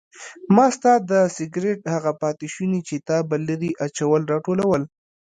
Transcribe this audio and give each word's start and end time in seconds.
ما 0.55 0.65
ستا 0.75 0.93
د 1.09 1.13
سګرټ 1.37 1.79
هغه 1.95 2.11
پاتې 2.21 2.47
شوني 2.53 2.81
چې 2.87 2.95
تا 3.07 3.17
به 3.29 3.35
لرې 3.47 3.71
اچول 3.85 4.21
راټولول. 4.33 4.81